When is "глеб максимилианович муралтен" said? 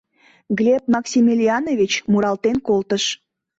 0.57-2.57